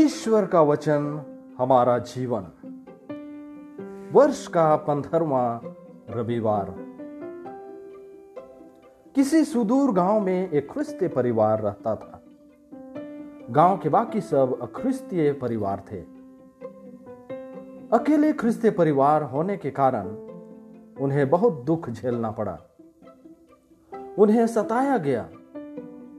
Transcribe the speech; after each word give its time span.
ईश्वर 0.00 0.46
का 0.46 0.60
वचन 0.62 1.22
हमारा 1.58 1.98
जीवन। 1.98 2.46
वर्ष 4.12 4.46
का 4.46 4.76
पंद्रहवा 4.76 5.60
रविवार। 6.10 6.74
किसी 9.14 9.44
सुदूर 9.44 9.92
गाँव 9.92 10.20
में 10.20 10.50
एक 10.50 10.72
ख्रिस्तीय 10.72 11.08
परिवार 11.08 11.60
रहता 11.60 11.96
था। 11.96 12.22
गाँव 13.50 13.78
के 13.78 13.88
बाकी 13.88 14.20
सब 14.20 14.58
अख्रिस्तीय 14.62 15.32
परिवार 15.32 15.84
थे। 15.92 16.00
अकेले 17.92 18.32
ख्रिस्तीय 18.32 18.70
परिवार 18.70 19.22
होने 19.22 19.56
के 19.56 19.70
कारण 19.70 20.08
उन्हें 21.00 21.30
बहुत 21.30 21.52
दुख 21.52 21.90
झेलना 21.90 22.30
पड़ा। 22.30 22.58
उन्हें 24.18 24.46
सताया 24.46 24.98
गया, 24.98 25.28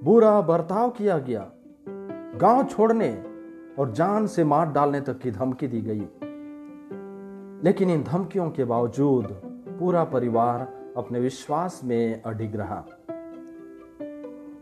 बुरा 0.03 0.41
बर्ताव 0.41 0.89
किया 0.89 1.17
गया, 1.17 1.51
गाँव 2.37 2.63
छोड़ने 2.63 3.30
और 3.81 3.91
जान 3.91 4.27
से 4.27 4.43
मार 4.43 4.71
डालने 4.71 5.01
तक 5.01 5.19
की 5.19 5.31
धमकी 5.31 5.67
दी 5.67 5.81
गई। 5.81 6.07
लेकिन 7.63 7.89
इन 7.89 8.03
धमकियों 8.03 8.49
के 8.49 8.63
बावजूद 8.63 9.27
पूरा 9.79 10.03
परिवार 10.03 10.59
अपने 10.97 11.19
विश्वास 11.19 11.81
में 11.83 12.21
अडिग 12.21 12.55
रहा। 12.55 12.85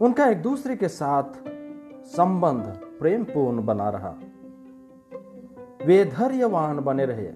उनका 0.01 0.25
एक 0.25 0.41
दूसरे 0.41 0.75
के 0.75 0.87
साथ 0.87 1.23
संबंध 2.05 2.81
प्रेमपूर्ण 2.99 3.65
बना 3.65 3.89
रहा। 3.89 4.15
वे 5.85 6.05
धैर्यवान 6.05 6.79
बने 6.79 7.05
रहे। 7.05 7.31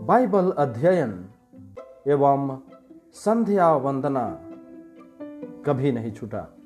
बाइबल 0.00 0.50
अध्ययन 0.50 1.28
एवं 2.08 2.60
संध्या 3.12 3.72
वंदना 3.72 4.40
कभी 5.66 5.92
नहीं 5.92 6.12
छूटा। 6.12 6.56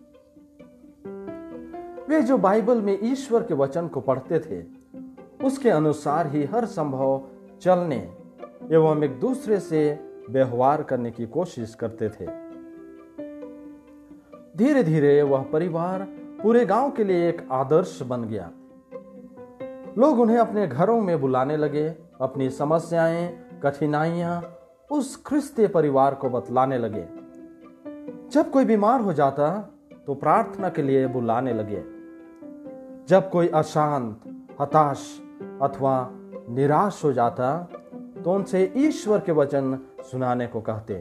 वे 2.09 2.23
जो 2.23 2.39
बाइबल 2.39 2.81
में 2.81 2.99
ईश्वर 3.03 3.43
के 3.43 3.55
वचन 3.55 3.89
को 3.89 4.01
पढ़ते 4.01 4.39
थे, 4.39 4.63
उसके 5.47 5.71
अनुसार 5.71 6.27
ही 6.27 6.45
हर 6.45 6.65
संभव 6.65 7.29
चलने 7.61 7.97
एवं 8.73 9.05
एक 9.05 9.21
दूसरे 9.21 9.61
से 9.61 10.01
व्यवहार 10.31 10.83
करने 10.83 11.11
की 11.11 11.27
कोशिश 11.27 11.75
करते 11.75 12.09
थे। 12.09 12.27
धीरे 14.57 14.83
धीरे 14.83 15.23
वह 15.23 15.43
परिवार 15.43 16.03
पूरे 16.43 16.67
गाँव 16.67 16.91
के 16.91 17.05
लिए 17.05 17.29
एक 17.29 17.49
आदर्श 17.53 18.03
बन 18.03 18.25
गया। 18.25 18.51
लोग 19.99 20.21
उन्हें 20.21 20.39
अपने 20.39 20.67
घरों 20.67 21.01
में 21.01 21.21
बुलाने 21.21 21.57
लगे, 21.57 21.89
अपनी 22.21 22.51
समस्याएँ, 22.51 23.29
कठिनाइयाँ, 23.63 24.59
उस 24.91 25.23
ख्रिस्तीय 25.27 25.69
परिवार 25.69 26.15
को 26.15 26.31
बतलाने 26.31 26.79
लगे। 26.79 27.07
जब 28.29 28.51
कोई 28.51 28.65
बीमार 28.65 29.01
हो 29.01 29.13
जाता 29.13 29.75
तो 30.07 30.15
प्रार्थना 30.15 30.69
के 30.69 30.83
लिए 30.83 31.07
बुलाने 31.07 31.53
लगे। 31.53 31.98
जब 33.09 33.29
कोई 33.31 33.49
अशांत, 33.49 34.21
हताश 34.61 34.99
अथवा 35.63 36.09
निराश 36.49 37.01
हो 37.05 37.13
जाता 37.13 37.51
तो 38.25 38.33
उनसे 38.33 38.73
ईश्वर 38.77 39.21
के 39.21 39.33
वचन 39.33 39.79
सुनाने 40.11 40.47
को 40.47 40.61
कहते। 40.61 40.95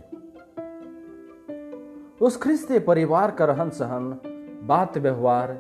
उस 2.22 2.38
ख्रिस्तीय 2.38 2.80
परिवार 2.80 3.32
का 3.32 3.46
रहन 3.46 3.70
सहन 3.70 4.10
बात 4.64 4.98
व्यवहार, 4.98 5.52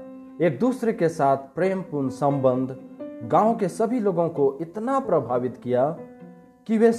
एक 0.42 0.60
दूसरे 0.60 0.94
के 0.94 1.10
साथ 1.10 1.38
प्रेमपूर्ण 1.56 2.10
संबंध, 2.10 2.76
गाँव 3.32 3.56
के 3.56 3.68
सभी 3.68 4.00
लोगों 4.00 4.30
को 4.30 4.58
इतना 4.62 5.00
प्रभावित 5.00 5.58
किया 5.64 5.90
कि 6.68 6.78
वे 6.78 6.92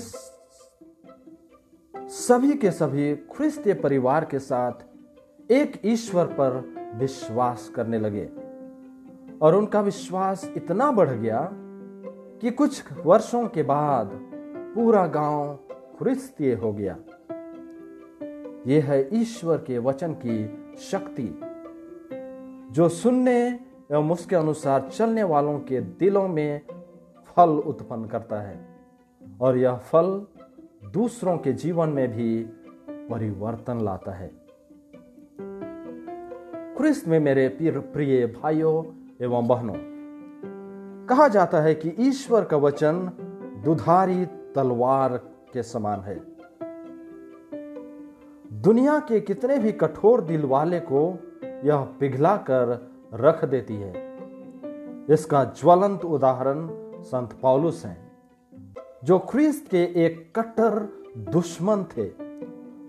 सभी 1.94 2.52
के 2.52 2.70
सभी 2.70 3.14
ख्रिस्तीय 3.36 3.74
परिवार 3.74 4.24
के 4.24 4.38
साथ 4.38 4.72
एक 5.52 5.80
ईश्वर 5.84 6.26
पर 6.40 6.50
विश्वास 6.96 7.68
करने 7.68 7.98
लगे। 7.98 8.28
और 9.42 9.54
उनका 9.54 9.80
विश्वास 9.80 10.52
इतना 10.56 10.90
बढ़ 10.90 11.10
गया 11.10 11.48
कि 12.40 12.50
कुछ 12.50 12.84
वर्षों 13.04 13.46
के 13.48 13.62
बाद 13.62 14.10
पूरा 14.74 15.06
गाँव 15.06 15.58
ख्रिस्तीय 15.98 16.54
हो 16.54 16.72
गया। 16.72 16.96
यह 18.66 18.84
है 18.84 19.08
ईश्वर 19.12 19.58
के 19.58 19.78
वचन 19.78 20.12
की 20.12 20.36
शक्ति, 20.78 21.40
जो 22.72 22.88
सुनने 22.88 23.38
एवं 23.92 24.10
उसके 24.10 24.36
अनुसार 24.36 24.88
चलने 24.88 25.22
वालों 25.22 25.58
के 25.60 25.80
दिलों 25.80 26.28
में 26.28 26.60
फल 27.36 27.50
उत्पन्न 27.50 28.04
करता 28.04 28.40
है, 28.40 28.58
और 29.40 29.58
यह 29.58 29.76
फल 29.76 30.26
दूसरों 30.92 31.38
के 31.38 31.52
जीवन 31.52 31.88
में 31.88 32.08
भी 32.12 32.42
परिवर्तन 33.10 33.80
लाता 33.80 34.12
है। 34.12 34.28
ख्रिस्त 36.76 37.08
में 37.08 37.20
मेरे 37.20 37.48
प्रिय 37.58 38.26
भाइयों 38.26 38.97
एवं 39.20 39.46
बहनों, 39.48 39.74
कहा 41.06 41.28
जाता 41.28 41.60
है 41.60 41.74
कि 41.74 41.94
ईश्वर 41.98 42.44
का 42.44 42.56
वचन 42.56 43.10
दुधारी 43.64 44.26
तलवार 44.26 45.16
के 45.52 45.62
समान 45.62 46.00
है। 46.00 46.14
दुनिया 48.62 48.98
के 48.98 49.20
कितने 49.20 49.58
भी 49.58 49.72
कठोर 49.72 50.20
दिल 50.20 50.44
वाले 50.44 50.80
को 50.80 51.18
यह 51.64 51.76
पिघला 51.76 52.36
कर 52.36 52.90
रख 53.14 53.44
देती 53.44 53.74
है। 53.74 54.16
इसका 55.10 55.44
ज्वलंत 55.44 56.04
उदाहरण 56.04 56.68
संत 57.02 57.32
पौलुस 57.32 57.84
हैं, 57.86 58.12
जो 59.04 59.18
ख्रिस्त 59.18 59.68
के 59.70 59.84
एक 60.04 60.32
कट्टर 60.38 60.88
दुश्मन 61.18 61.84
थे। 61.96 62.08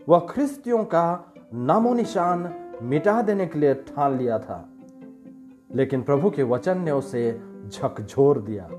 वह 0.10 0.20
ख्रिस्तियों 0.30 0.84
का 0.84 1.34
नामो 1.54 1.94
निशान 1.94 2.54
मिटा 2.84 3.22
देने 3.22 3.48
के 3.48 3.60
लिए 3.60 3.74
ठान 3.74 4.18
लिया 4.18 4.40
था। 4.40 4.69
लेकिन 5.76 6.02
प्रभु 6.02 6.30
के 6.30 6.44
वचन 6.44 6.78
ने 6.78 6.92
उसे 6.92 7.42
झकझोर 7.68 8.40
दिया। 8.40 8.70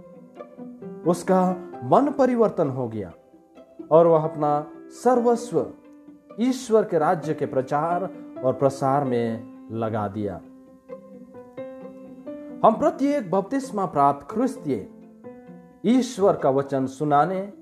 उसका 1.06 1.50
मन 1.84 2.14
परिवर्तन 2.18 2.68
हो 2.68 2.88
गया 2.88 3.12
और 3.90 4.06
वह 4.06 4.24
अपना 4.24 4.70
सर्वस्व 4.88 5.72
ईश्वर 6.40 6.84
के 6.84 6.98
राज्य 6.98 7.34
के 7.34 7.46
प्रचार 7.46 8.04
और 8.44 8.52
प्रसार 8.52 9.04
में 9.04 9.50
लगा 9.72 10.08
दिया। 10.08 10.34
हम 12.64 12.74
प्रत्येक 12.78 13.30
बपतिस्मा 13.30 13.86
प्राप्त 13.86 14.26
ख्रिस्तीय 14.30 14.88
ईश्वर 15.86 16.36
का 16.36 16.50
वचन 16.50 16.86
सुनाने 16.86 17.52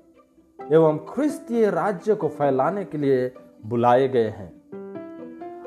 एवं 0.71 0.97
ख्रिस्तीय 0.97 1.69
राज्य 1.71 2.15
को 2.15 2.27
फैलाने 2.27 2.85
के 2.85 2.97
लिए 2.97 3.33
बुलाए 3.65 4.07
गए 4.07 4.29
हैं। 4.29 4.58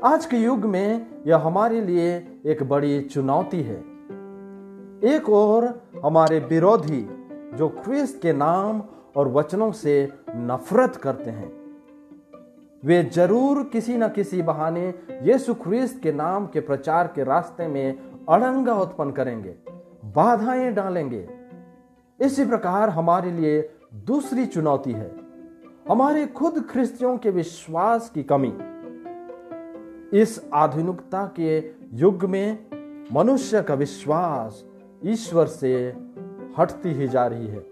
आज 0.05 0.25
के 0.27 0.37
युग 0.37 0.65
में 0.65 1.07
यह 1.27 1.37
हमारे 1.37 1.81
लिए 1.81 2.15
एक 2.47 2.63
बड़ी 2.63 3.01
चुनौती 3.01 3.61
है। 3.63 3.77
एक 5.05 5.29
और 5.29 5.67
हमारे 6.05 6.39
विरोधी 6.41 7.01
जो 7.57 7.69
ख्रिस्त 7.85 8.19
के 8.23 8.33
नाम 8.33 8.83
और 9.17 9.29
वचनों 9.29 9.71
से 9.73 9.95
नफरत 10.31 10.97
करते 10.97 11.31
हैं, 11.31 11.53
वे 12.83 13.03
ज़रूर 13.05 13.63
किसी 13.63 13.97
न 13.97 14.09
किसी 14.09 14.43
बहाने 14.43 14.89
यीशु 15.23 15.55
ख्रिस्त 15.55 16.03
के 16.03 16.13
नाम 16.13 16.47
के 16.47 16.61
प्रचार 16.61 17.07
के 17.07 17.25
रास्ते 17.25 17.69
में 17.69 17.99
अड़ंगा 18.29 18.75
उत्पन्न 18.75 19.11
करेंगे, 19.11 19.55
बाधाएँ 20.05 20.73
डालेंगे। 20.73 21.27
इसी 22.21 22.45
प्रकार 22.45 22.89
हमारे 22.89 23.31
लिए 23.31 23.63
दूसरी 24.07 24.47
चुनौती 24.47 24.93
है। 24.93 25.11
हमारे 25.89 26.27
खुद 26.27 26.63
ख्रिस्तियों 26.71 27.17
के 27.19 27.31
विश्वास 27.31 28.11
की 28.11 28.23
कमी। 28.23 28.53
इस 30.13 30.51
आधुनिकता 30.55 31.33
के 31.41 31.73
युग 31.93 32.25
में 32.25 32.67
मनुष्य 33.13 33.63
का 33.63 33.75
विश्वास 33.75 34.65
ईश्वर 35.05 35.47
से 35.47 35.97
हटती 36.59 36.89
ही 36.89 37.09
जा 37.09 37.27
रही 37.27 37.47
है। 37.47 37.67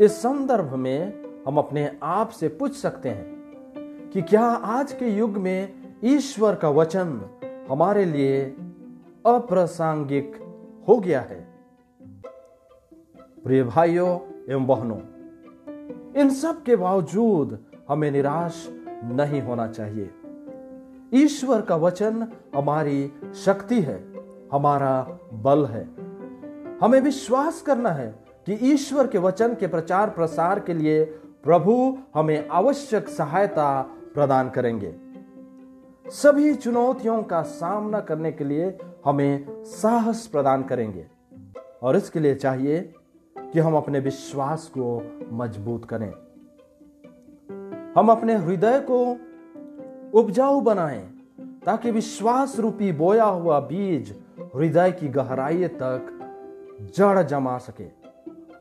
इस 0.00 0.12
संदर्भ 0.12 0.74
में 0.74 1.22
हम 1.46 1.58
अपने 1.58 1.98
आप 2.02 2.30
से 2.30 2.48
पूछ 2.48 2.72
सकते 2.72 3.08
हैं 3.08 4.10
कि 4.12 4.22
क्या 4.22 4.42
आज 4.42 4.92
के 4.92 5.08
युग 5.08 5.30
में 5.30 5.74
ईश्वर 6.04 6.54
का 6.54 6.68
वचन 6.68 7.20
हमारे 7.70 8.04
लिए 8.04 8.44
अप्रासंगिक 9.26 10.36
हो 10.88 11.00
गया 11.00 11.20
है? 11.20 11.54
प्रिय 13.44 13.64
भाइयों 13.64 14.18
एवं 14.52 14.66
बहनों, 14.66 14.98
इन 16.20 16.30
सब 16.30 16.62
के 16.62 16.76
बावजूद 16.76 17.58
हमें 17.88 18.10
निराश 18.10 18.68
नहीं 19.04 19.42
होना 19.42 19.68
चाहिए। 19.68 20.10
ईश्वर 21.14 21.60
का 21.60 21.76
वचन 21.76 22.28
हमारी 22.54 23.12
शक्ति 23.34 23.80
है, 23.80 24.12
हमारा 24.52 25.18
बल 25.32 25.64
है। 25.66 25.84
हमें 26.82 27.00
विश्वास 27.00 27.62
करना 27.62 27.90
है 27.90 28.24
कि 28.46 28.52
ईश्वर 28.52 29.06
के 29.06 29.18
वचन 29.18 29.54
के 29.54 29.66
प्रचार 29.66 30.10
प्रसार 30.10 30.60
के 30.60 30.74
लिए 30.74 31.04
प्रभु 31.44 31.98
हमें 32.14 32.48
आवश्यक 32.48 33.08
सहायता 33.08 33.82
प्रदान 34.14 34.50
करेंगे। 34.50 34.94
सभी 36.06 36.54
चुनौतियों 36.54 37.22
का 37.22 37.42
सामना 37.42 38.00
करने 38.00 38.32
के 38.32 38.44
लिए 38.44 38.78
हमें 39.04 39.64
साहस 39.64 40.26
प्रदान 40.26 40.62
करेंगे 40.62 41.06
और 41.82 41.96
इसके 41.96 42.20
लिए 42.20 42.34
चाहिए 42.34 42.94
कि 43.38 43.58
हम 43.58 43.76
अपने 43.76 44.00
विश्वास 44.00 44.72
को 44.78 45.18
मज़बूत 45.32 45.84
करें। 45.84 46.12
हम 47.96 48.08
अपने 48.08 48.36
हृदय 48.36 48.80
को 48.80 49.16
उपजाऊ 50.14 50.60
बनाएँ, 50.60 51.12
ताकि 51.66 51.90
विश्वास 51.90 52.58
रूपी 52.58 52.92
बोया 52.92 53.24
हुआ 53.24 53.60
बीज 53.60 54.14
हृदय 54.56 54.92
की 54.92 55.08
गहराई 55.08 55.68
तक 55.68 56.18
जड़ 56.96 57.22
जमा 57.22 57.58
सके 57.58 57.86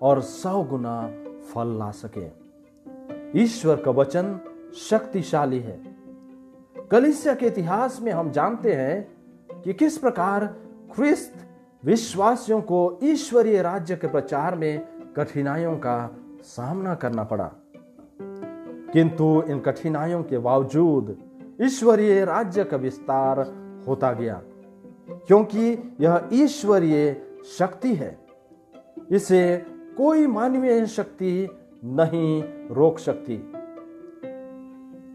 और 0.01 0.21
सौ 0.21 0.63
गुना 0.63 1.11
फल 1.41 1.67
ला 1.67 1.91
सके। 1.91 2.41
ईश्वर 3.39 3.75
का 3.75 3.91
वचन 3.91 4.39
शक्तिशाली 4.75 5.59
है। 5.59 5.81
कलिसिया 6.91 7.35
के 7.35 7.47
इतिहास 7.47 8.01
में 8.01 8.11
हम 8.11 8.31
जानते 8.31 8.73
हैं 8.73 9.11
कि 9.61 9.73
किस 9.73 9.97
प्रकार 9.97 10.55
ख्रिस्त 10.95 11.33
विश्वासियों 11.85 12.61
को 12.61 12.99
ईश्वरीय 13.03 13.61
राज्य 13.61 13.95
के 13.95 14.07
प्रचार 14.07 14.55
में 14.55 14.87
कठिनाइयों 15.17 15.77
का 15.77 16.15
सामना 16.41 16.95
करना 16.95 17.23
पड़ा। 17.23 17.51
किंतु 18.93 19.43
इन 19.49 19.59
कठिनाइयों 19.59 20.23
के 20.23 20.37
बावजूद 20.37 21.30
ईश्वरीय 21.61 22.25
राज्य 22.25 22.63
का 22.63 22.77
विस्तार 22.77 23.39
होता 23.87 24.11
गया, 24.13 24.41
क्योंकि 25.27 25.95
यह 26.01 26.29
ईश्वरीय 26.33 27.21
शक्ति 27.57 27.93
है। 27.95 28.17
इसे 29.11 29.57
कोई 29.97 30.27
मानवीय 30.27 30.85
शक्ति 30.85 31.47
नहीं 31.85 32.43
रोक 32.71 32.99
सकती। 32.99 33.33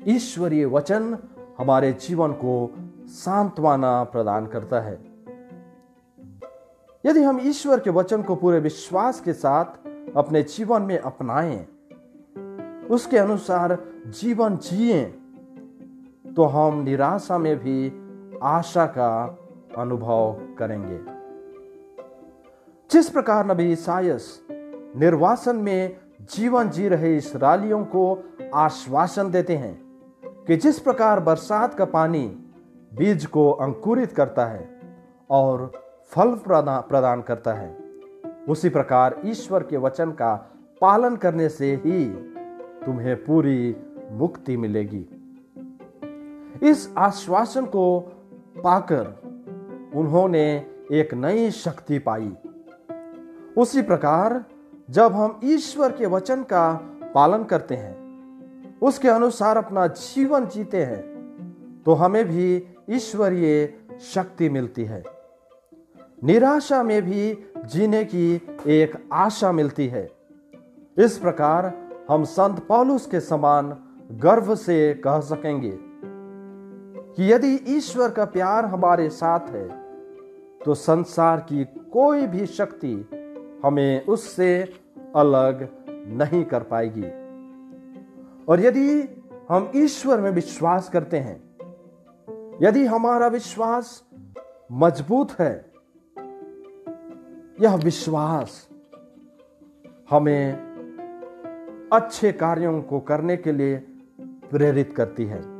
ईश्वरीय 0.08 0.64
वचन 0.64 1.18
हमारे 1.58 1.92
जीवन 1.92 2.32
को 2.32 2.74
सांत्वना 3.06 4.04
प्रदान 4.04 4.46
करता 4.46 4.80
है। 4.80 4.98
यदि 7.04 7.22
हम 7.22 7.40
ईश्वर 7.42 7.80
के 7.80 7.90
वचन 7.90 8.22
को 8.22 8.34
पूरे 8.36 8.58
विश्वास 8.60 9.20
के 9.20 9.32
साथ 9.32 9.64
अपने 10.16 10.42
जीवन 10.42 10.82
में 10.82 10.98
अपनाएँ, 10.98 11.66
उसके 12.90 13.18
अनुसार 13.18 13.78
जीवन 14.06 14.56
जिए 14.56 15.04
तो 16.36 16.44
हम 16.44 16.82
निराशा 16.82 17.38
में 17.38 17.56
भी 17.56 17.92
आशा 18.42 18.86
का 18.86 19.38
अनुभव 19.78 20.40
करेंगे। 20.58 20.98
जिस 22.90 23.08
प्रकार 23.10 23.46
नबी 23.46 23.64
ईसायस 23.72 24.46
निर्वासन 24.50 25.56
में 25.56 25.96
जीवन 26.34 26.70
जी 26.70 26.88
रहे 26.88 27.16
इसराइलियों 27.16 27.84
को 27.84 28.04
आश्वासन 28.54 29.30
देते 29.30 29.56
हैं 29.56 29.74
कि 30.46 30.56
जिस 30.56 30.78
प्रकार 30.78 31.20
बरसात 31.20 31.74
का 31.74 31.84
पानी 31.84 32.26
बीज 32.92 33.26
को 33.26 33.50
अंकुरित 33.50 34.12
करता 34.12 34.46
है 34.46 34.68
और 35.30 35.72
फल 36.12 36.34
प्रदान 36.46 37.22
करता 37.22 37.52
है, 37.52 37.76
उसी 38.48 38.68
प्रकार 38.68 39.20
ईश्वर 39.24 39.62
के 39.62 39.76
वचन 39.76 40.10
का 40.10 40.34
पालन 40.80 41.16
करने 41.16 41.48
से 41.48 41.74
ही 41.74 42.04
तुम्हें 42.86 43.16
पूरी 43.24 43.76
मुक्ति 44.10 44.56
मिलेगी। 44.56 45.15
इस 46.62 46.88
आश्वासन 46.98 47.64
को 47.66 48.00
पाकर 48.64 49.06
उन्होंने 49.94 50.66
एक 50.92 51.14
नई 51.14 51.50
शक्ति 51.50 51.98
पाई। 51.98 52.32
उसी 53.56 53.82
प्रकार, 53.82 54.44
जब 54.90 55.12
हम 55.12 55.40
ईश्वर 55.44 55.92
के 55.92 56.06
वचन 56.06 56.42
का 56.42 56.72
पालन 57.14 57.44
करते 57.44 57.74
हैं, 57.74 57.94
उसके 58.82 59.08
अनुसार 59.08 59.56
अपना 59.56 59.86
जीवन 59.86 60.46
जीते 60.46 60.84
हैं 60.84 61.82
तो 61.86 61.94
हमें 61.94 62.24
भी 62.24 62.62
ईश्वरीय 62.90 63.74
शक्ति 64.14 64.48
मिलती 64.48 64.84
है। 64.84 65.02
निराशा 66.24 66.82
में 66.82 67.02
भी 67.02 67.38
जीने 67.64 68.04
की 68.04 68.34
एक 68.66 69.08
आशा 69.12 69.52
मिलती 69.52 69.86
है। 69.86 70.08
इस 70.98 71.18
प्रकार 71.18 71.72
हम 72.10 72.24
संत 72.24 72.58
पौलुस 72.58 73.06
के 73.06 73.20
समान 73.20 73.76
गर्व 74.12 74.54
से 74.54 74.94
कह 74.94 75.20
सकेंगे। 75.20 75.78
कि 77.16 77.32
यदि 77.32 77.54
ईश्वर 77.68 78.10
का 78.10 78.24
प्यार 78.24 78.64
हमारे 78.64 79.08
साथ 79.10 79.48
है 79.50 79.68
तो 80.64 80.74
संसार 80.74 81.40
की 81.40 81.64
कोई 81.92 82.26
भी 82.26 82.46
शक्ति 82.46 82.92
हमें 83.64 84.04
उससे 84.04 84.74
अलग 85.16 85.68
नहीं 85.88 86.44
कर 86.44 86.62
पाएगी। 86.62 87.06
और 88.48 88.60
यदि 88.60 88.88
हम 89.48 89.70
ईश्वर 89.76 90.20
में 90.20 90.30
विश्वास 90.30 90.88
करते 90.88 91.18
हैं, 91.18 91.36
यदि 92.62 92.84
हमारा 92.86 93.26
विश्वास 93.26 94.02
मज़बूत 94.72 95.32
है, 95.32 95.72
यह 97.60 97.74
विश्वास 97.74 98.68
हमें 100.10 101.88
अच्छे 101.92 102.32
कार्यों 102.32 102.80
को 102.82 103.00
करने 103.00 103.36
के 103.36 103.52
लिए 103.52 103.76
प्रेरित 104.50 104.94
करती 104.96 105.24
है। 105.24 105.55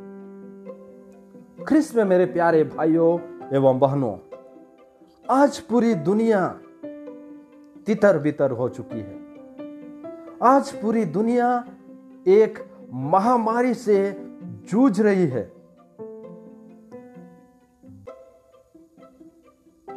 ख्रिस्त 1.68 1.96
में 1.96 2.04
मेरे 2.04 2.26
प्यारे 2.26 2.64
भाइयों, 2.64 3.18
एवं 3.54 3.78
बहनों, 3.78 4.18
आज 5.30 5.58
पूरी 5.58 5.94
दुनिया 5.94 6.48
तितर 7.86 8.18
बितर 8.18 8.50
हो 8.50 8.68
चुकी 8.68 9.00
है। 9.00 9.18
आज 10.42 10.72
पूरी 10.72 11.04
दुनिया 11.04 11.64
एक 12.28 12.58
महामारी 12.92 13.74
से 13.74 14.16
जूझ 14.70 15.00
रही 15.00 15.26
है। 15.26 15.52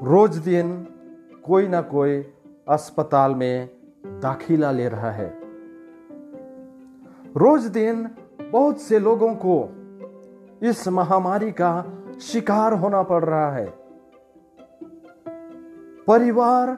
रोज 0.04 0.38
दिन 0.38 0.88
कोई 1.44 1.68
ना 1.68 1.82
कोई 1.82 2.22
अस्पताल 2.70 3.36
में 3.36 3.70
दाखिला 4.06 4.72
ले 4.72 4.90
रहा 4.90 5.12
है। 5.12 5.30
रोज 7.38 7.66
दिन 7.66 8.10
बहुत 8.42 8.82
से 8.82 9.00
लोगों 9.00 9.36
को 9.36 9.79
इस 10.64 10.88
महामारी 10.88 11.52
का 11.52 12.04
शिकार 12.22 12.74
होना 12.74 13.04
पड़ 13.04 13.26
रहा 13.26 13.52
है। 13.52 13.74
परिवार 16.08 16.78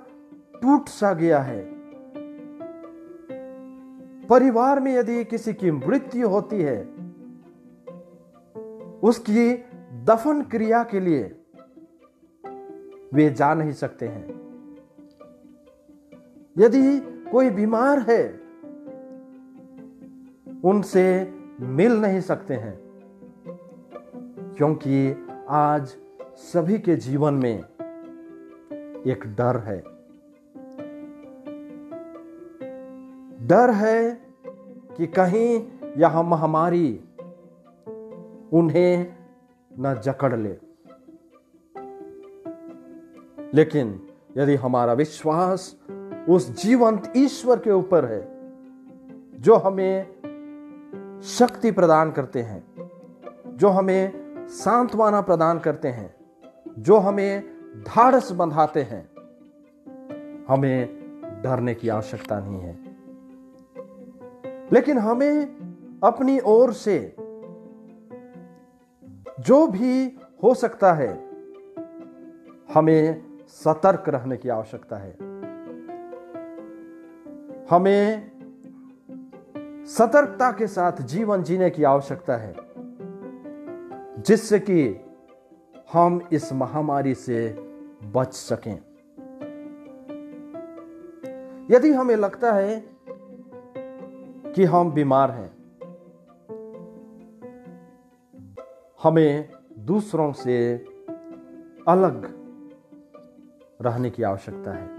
टूट 0.61 0.87
सा 0.87 1.13
गया 1.13 1.39
है। 1.39 1.71
परिवार 4.27 4.79
में 4.79 4.93
यदि 4.95 5.25
किसी 5.25 5.53
की 5.53 5.71
मृत्यु 5.71 6.29
होती 6.29 6.61
है, 6.61 6.83
उसकी 9.03 9.53
दफन 10.03 10.41
क्रिया 10.41 10.83
के 10.83 10.99
लिए 10.99 11.43
वे 13.13 13.29
जा 13.29 13.53
नहीं 13.53 13.71
सकते 13.71 14.07
हैं। 14.07 14.41
यदि 16.57 16.99
कोई 17.31 17.49
बीमार 17.49 17.99
है, 17.99 18.41
उनसे 20.63 21.33
मिल 21.59 22.01
नहीं 22.01 22.21
सकते 22.21 22.53
हैं। 22.53 22.90
क्योंकि 24.61 25.27
आज 25.49 25.95
सभी 26.37 26.79
के 26.79 26.95
जीवन 26.95 27.33
में 27.33 27.59
एक 29.07 29.23
डर 29.25 29.57
है। 29.57 29.79
डर 33.47 33.69
है 33.69 34.21
कि 34.97 35.07
कहीं 35.07 35.67
यह 35.97 36.21
महामारी 36.21 37.03
उन्हें 38.53 39.15
न 39.79 40.01
जकड़ 40.03 40.35
ले। 40.35 40.57
लेकिन 43.53 44.07
यदि 44.37 44.55
हमारा 44.55 44.93
विश्वास 44.93 45.79
उस 46.29 46.63
जीवंत 46.63 47.13
ईश्वर 47.17 47.59
के 47.59 47.71
ऊपर 47.71 48.05
है, 48.05 48.29
जो 49.41 49.55
हमें 49.55 50.07
शक्ति 51.23 51.71
प्रदान 51.71 52.11
करते 52.11 52.41
हैं, 52.41 52.91
जो 53.47 53.69
हमें 53.69 54.20
सांत्वना 54.47 55.21
प्रदान 55.21 55.59
करते 55.59 55.87
हैं, 55.87 56.15
जो 56.79 56.97
हमें 56.97 57.61
धाड़स 57.87 58.31
बंधाते 58.31 58.81
हैं। 58.81 59.11
हमें 60.49 61.01
डरने 61.43 61.75
की 61.75 61.89
आवश्यकता 61.89 62.39
नहीं 62.39 62.59
है। 62.59 62.91
लेकिन 64.73 64.97
हमें 64.97 65.45
अपनी 66.03 66.39
ओर 66.39 66.73
से 66.73 67.15
जो 69.39 69.67
भी 69.67 70.19
हो 70.43 70.53
सकता 70.53 70.93
है, 70.93 71.29
हमें 72.73 73.37
सतर्क 73.47 74.03
रहने 74.07 74.37
की 74.37 74.49
आवश्यकता 74.49 74.95
है। 74.97 75.11
हमें 77.69 78.31
सतर्कता 79.85 80.51
के 80.51 80.67
साथ 80.67 81.01
जीवन 81.01 81.43
जीने 81.43 81.69
की 81.69 81.83
आवश्यकता 81.83 82.35
है। 82.35 82.70
जिससे 84.27 84.59
कि 84.59 85.05
हम 85.93 86.27
इस 86.33 86.53
महामारी 86.53 87.15
से 87.15 87.55
बच 88.03 88.33
सकें। 88.33 88.79
यदि 91.71 91.91
हमें 91.91 92.15
लगता 92.15 92.51
है 92.51 92.85
कि 94.55 94.63
हम 94.63 94.91
बीमार 94.91 95.31
हैं, 95.31 95.51
हमें 99.03 99.49
दूसरों 99.79 100.31
से 100.33 100.77
अलग 101.87 102.25
रहने 103.81 104.09
की 104.09 104.23
आवश्यकता 104.23 104.71
है, 104.71 104.89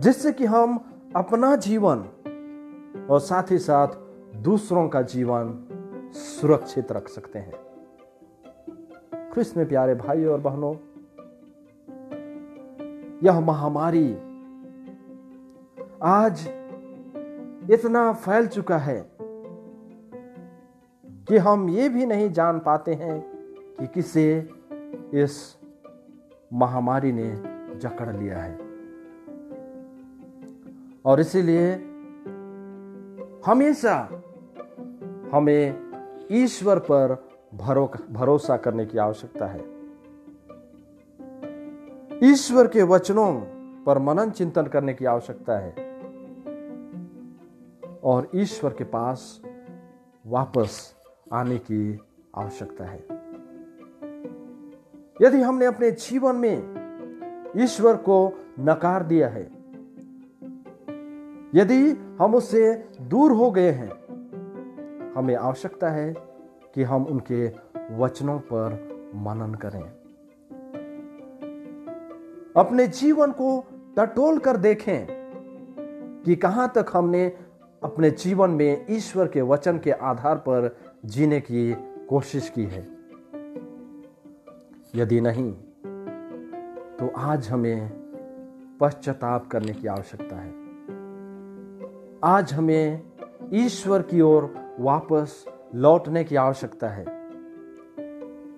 जिससे 0.00 0.32
कि 0.32 0.44
हम 0.44 0.84
अपना 1.16 1.56
जीवन 1.56 1.98
और 3.10 3.20
साथ 3.20 3.50
ही 3.50 3.58
साथ 3.58 3.88
दूसरों 4.36 4.88
का 4.88 5.02
जीवन 5.02 5.66
सुरक्षित 6.12 6.92
रख 6.92 7.08
सकते 7.08 7.38
हैं। 7.38 7.52
कृष्ण 9.30 9.60
में 9.60 9.68
प्यारे 9.68 9.94
भाई 9.94 10.24
और 10.24 10.40
बहनों, 10.40 10.74
यह 13.22 13.40
महामारी 13.40 14.14
आज 16.02 16.48
इतना 17.70 18.12
फैल 18.12 18.46
चुका 18.46 18.78
है 18.78 19.10
कि 21.06 21.36
हम 21.36 21.68
ये 21.68 21.88
भी 21.88 22.06
नहीं 22.06 22.32
जान 22.32 22.58
पाते 22.58 22.94
हैं 22.94 23.20
कि 23.80 23.86
किसे 23.86 24.50
इस 25.14 25.56
महामारी 26.52 27.12
ने 27.12 27.36
जकड़ 27.78 28.16
लिया 28.16 28.38
है। 28.38 28.58
और 31.04 31.20
इसीलिए 31.20 31.74
हमेशा 33.46 34.22
हमें 35.32 35.89
ईश्वर 36.32 36.78
पर 36.78 37.28
भरोसा 38.10 38.56
करने 38.56 38.86
की 38.86 38.98
आवश्यकता 38.98 39.46
है। 39.46 39.80
ईश्वर 42.24 42.66
के 42.66 42.82
वचनों 42.82 43.40
पर 43.84 43.98
मनन 43.98 44.30
चिंतन 44.30 44.66
करने 44.66 44.94
की 44.94 45.04
आवश्यकता 45.04 45.58
है। 45.58 45.90
और 48.04 48.30
ईश्वर 48.34 48.70
के 48.70 48.84
पास 48.84 49.42
वापस 50.26 50.94
आने 51.32 51.58
की 51.58 52.00
आवश्यकता 52.36 52.84
है। 52.84 53.04
यदि 55.22 55.42
हमने 55.42 55.64
अपने 55.64 55.90
जीवन 55.90 56.36
में 56.36 56.80
ईश्वर 57.56 57.96
को 57.96 58.32
नकार 58.60 59.02
दिया 59.02 59.28
है, 59.28 59.42
यदि 61.54 61.90
हम 62.20 62.34
उससे 62.34 62.88
दूर 63.00 63.32
हो 63.32 63.50
गए 63.50 63.70
हैं 63.70 63.99
हमें 65.20 65.34
आवश्यकता 65.36 65.90
है 65.90 66.12
कि 66.74 66.82
हम 66.82 67.04
उनके 67.04 67.46
वचनों 67.96 68.38
पर 68.38 68.74
मनन 69.14 69.54
करें। 69.54 69.82
अपने 72.56 72.86
जीवन 72.86 73.32
को 73.32 73.64
टटोल 73.98 74.38
कर 74.38 74.56
देखें 74.56 75.06
कि 76.24 76.36
कहाँ 76.36 76.72
तक 76.74 76.86
हमने 76.92 77.26
अपने 77.84 78.10
जीवन 78.10 78.50
में 78.50 78.86
ईश्वर 78.90 79.28
के 79.28 79.42
वचन 79.42 79.78
के 79.78 79.90
आधार 79.90 80.36
पर 80.36 80.76
जीने 81.04 81.40
की 81.40 81.74
कोशिश 82.08 82.48
की 82.48 82.64
है। 82.64 82.82
यदि 84.94 85.20
नहीं 85.20 85.52
तो 86.96 87.12
आज 87.16 87.48
हमें 87.48 87.90
पश्चाताप 88.80 89.46
करने 89.46 89.72
की 89.72 89.86
आवश्यकता 89.86 90.36
है। 90.36 90.50
आज 92.24 92.52
हमें 92.52 93.02
ईश्वर 93.54 94.02
की 94.02 94.20
ओर 94.20 94.54
वापस 94.80 95.44
लौटने 95.74 96.24
की 96.24 96.36
आवश्यकता 96.36 96.88
है, 96.88 97.04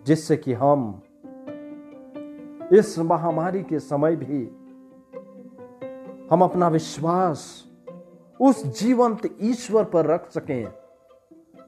जिससे 0.07 0.37
कि 0.37 0.53
हम 0.53 1.03
इस 2.73 2.99
महामारी 2.99 3.63
के 3.63 3.79
समय 3.79 4.17
भी 4.17 4.43
हम 6.31 6.43
अपना 6.43 6.69
विश्वास 6.69 7.65
उस 8.41 8.65
जीवंत 8.81 9.21
ईश्वर 9.41 9.85
पर 9.85 10.07
रख 10.07 10.31
सकें, 10.31 10.73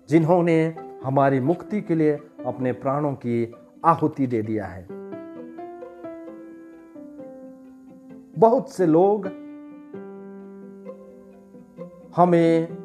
जिन्होंने 0.08 0.76
हमारी 1.04 1.40
मुक्ति 1.40 1.80
के 1.80 1.94
लिए 1.94 2.12
अपने 2.46 2.72
प्राणों 2.72 3.12
की 3.14 3.54
आहुति 3.84 4.26
दे 4.26 4.42
दिया 4.42 4.66
है। 4.66 4.86
बहुत 8.38 8.70
से 8.70 8.86
लोग 8.86 9.26
हमें 12.16 12.83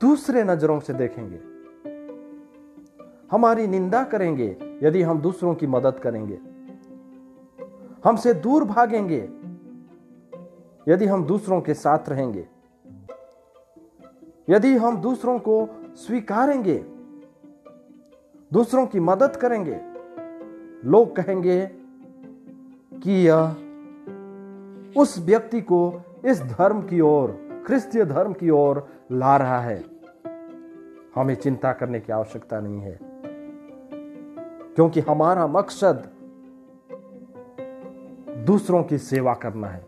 दूसरे 0.00 0.44
नज़रों 0.44 0.80
से 0.80 0.92
देखेंगे। 0.94 1.38
हमारी 3.30 3.66
निंदा 3.66 4.04
करेंगे, 4.04 4.56
यदि 4.82 5.02
हम 5.02 5.20
दूसरों 5.20 5.54
की 5.54 5.66
मदद 5.66 5.98
करेंगे। 5.98 6.38
हमसे 8.04 8.34
दूर 8.34 8.64
भागेंगे, 8.64 9.28
यदि 10.88 11.06
हम 11.06 11.24
दूसरों 11.24 11.60
के 11.60 11.74
साथ 11.74 12.08
रहेंगे। 12.08 12.48
यदि 14.50 14.76
हम 14.76 14.96
दूसरों 14.96 15.38
को 15.38 15.68
स्वीकारेंगे, 15.94 16.84
दूसरों 18.52 18.86
की 18.86 19.00
मदद 19.00 19.36
करेंगे, 19.36 19.80
लोग 20.84 21.16
कहेंगे 21.16 21.66
कि 23.02 23.12
यह 23.28 23.56
उस 24.96 25.18
व्यक्ति 25.18 25.60
को 25.60 26.00
इस 26.24 26.42
धर्म 26.42 26.82
की 26.82 27.00
ओर 27.00 27.45
क्रिस्तीय 27.66 28.04
धर्म 28.04 28.32
की 28.32 28.50
ओर 28.50 28.88
ला 29.12 29.36
रहा 29.36 29.60
है। 29.60 29.84
हमें 31.14 31.34
चिंता 31.34 31.72
करने 31.72 32.00
की 32.00 32.12
आवश्यकता 32.12 32.60
नहीं 32.60 32.80
है। 32.80 32.98
क्योंकि 34.74 35.00
हमारा 35.00 35.46
मकसद 35.46 36.10
दूसरों 38.46 38.82
की 38.82 38.98
सेवा 38.98 39.34
करना 39.34 39.68
है। 39.68 39.86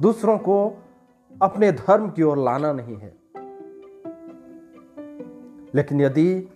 दूसरों 0.00 0.38
को 0.38 0.82
अपने 1.42 1.72
धर्म 1.72 2.10
की 2.10 2.22
ओर 2.22 2.38
लाना 2.38 2.72
नहीं 2.72 2.96
है। 2.96 3.14
लेकिन 5.74 6.00
यदि 6.00 6.48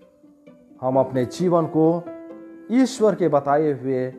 हम 0.80 0.98
अपने 0.98 1.24
जीवन 1.24 1.66
को 1.66 2.04
ईश्वर 2.70 3.14
के 3.14 3.28
बताए 3.28 3.72
हुए 3.72 4.10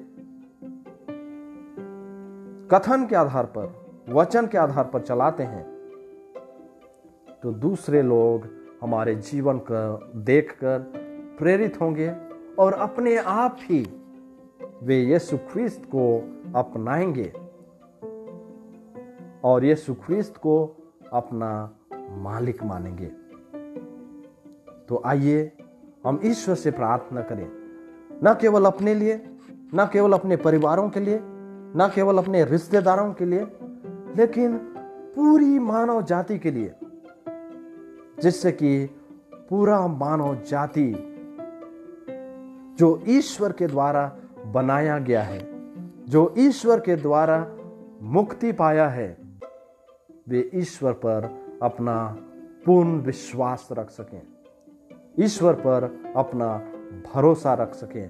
कथन 2.71 3.07
के 3.09 3.15
आधार 3.15 3.45
पर, 3.45 3.85
वचन 4.09 4.47
के 4.47 4.57
आधार 4.57 4.85
पर 4.85 5.01
चलाते 5.01 5.43
हैं 5.43 5.74
तो 7.45 7.51
दूसरे 7.51 8.01
लोग 8.01 8.47
हमारे 8.83 9.15
जीवन 9.15 9.57
को 9.57 10.11
देखकर 10.15 10.79
प्रेरित 11.39 11.81
होंगे 11.81 12.15
और 12.59 12.73
अपने 12.73 13.17
आप 13.17 13.57
ही 13.61 13.87
वे 14.83 14.99
यीशु 14.99 15.37
ख्रिस्त 15.37 15.85
को 15.85 16.23
अपनाएँगे 16.55 17.33
और 19.43 19.65
यीशु 19.65 19.93
ख्रिस्त 19.93 20.37
को 20.37 20.77
अपना 21.13 21.77
मालिक 22.09 22.63
मानेंगे। 22.63 23.11
तो 24.89 25.01
आइए 25.05 25.51
हम 26.05 26.19
ईश्वर 26.23 26.55
से 26.55 26.71
प्रार्थना 26.71 27.21
करें। 27.21 27.51
न 28.23 28.37
केवल 28.41 28.65
अपने 28.65 28.95
लिए, 28.95 29.25
न 29.75 29.89
केवल 29.93 30.13
अपने 30.13 30.37
परिवारों 30.37 30.89
के 30.89 30.99
लिए, 30.99 31.19
न 31.23 31.91
केवल 31.95 32.17
अपने 32.17 32.45
रिश्तेदारों 32.45 33.13
के 33.13 33.25
लिए, 33.25 33.41
लेकिन 34.17 34.57
पूरी 35.15 35.59
मानव 35.59 36.01
जाति 36.01 36.39
के 36.39 36.51
लिए। 36.51 36.73
जिससे 38.21 38.51
कि 38.51 38.89
पूरा 39.49 39.87
मानव 39.87 40.35
जाति 40.35 41.11
जो 42.79 43.03
ईश्वर 43.07 43.51
के 43.51 43.67
द्वारा 43.67 44.15
बनाया 44.45 44.99
गया 44.99 45.21
है, 45.21 45.47
जो 46.05 46.33
ईश्वर 46.37 46.79
के 46.79 46.95
द्वारा 46.95 47.55
मुक्ति 48.01 48.51
पाया 48.51 48.89
है, 48.89 49.17
वे 50.29 50.51
ईश्वर 50.55 50.93
पर 50.93 51.45
अपना 51.61 52.17
पूर्ण 52.65 52.99
विश्वास 53.01 53.69
रख 53.71 53.89
सकें। 53.89 54.21
ईश्वर 55.19 55.53
पर 55.53 56.13
अपना 56.15 56.57
भरोसा 57.13 57.53
रख 57.53 57.73
सकें। 57.73 58.09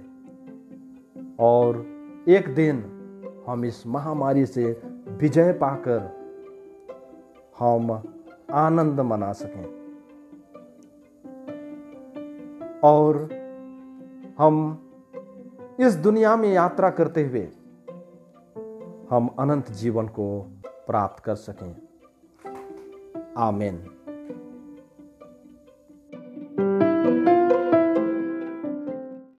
और 1.40 1.86
एक 2.28 2.54
दिन 2.54 2.76
हम 3.46 3.64
इस 3.64 3.86
महामारी 3.86 4.46
से 4.46 4.82
विजय 5.08 5.52
पाकर 5.52 6.16
हम 7.58 8.02
आनंद 8.52 9.00
मना 9.00 9.32
सकें। 9.32 9.85
और 12.84 13.16
हम 14.38 14.82
इस 15.80 15.94
दुनिया 15.94 16.36
में 16.36 16.52
यात्रा 16.52 16.90
करते 16.90 17.24
हुए 17.24 17.48
हम 19.10 19.26
अनंत 19.38 19.70
जीवन 19.70 20.08
को 20.08 20.52
प्राप्त 20.86 21.24
कर 21.24 21.34
सकें। 21.34 21.76
आमेन। 23.38 23.95